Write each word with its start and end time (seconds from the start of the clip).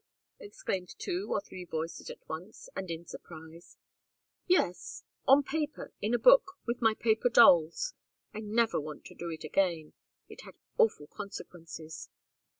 exclaimed 0.39 0.95
two 0.97 1.27
or 1.31 1.39
three 1.39 1.63
voices 1.63 2.09
at 2.09 2.27
once, 2.27 2.69
and 2.75 2.89
in 2.89 3.05
surprise. 3.05 3.77
"Yes 4.47 5.03
on 5.27 5.43
paper, 5.43 5.93
in 6.01 6.15
a 6.15 6.17
book, 6.17 6.53
with 6.65 6.81
my 6.81 6.95
paper 6.95 7.29
dolls. 7.29 7.93
I 8.33 8.39
never 8.39 8.81
want 8.81 9.05
to 9.05 9.13
do 9.13 9.29
it 9.29 9.43
again. 9.43 9.93
It 10.27 10.41
had 10.41 10.55
awful 10.79 11.05
consequences." 11.05 12.09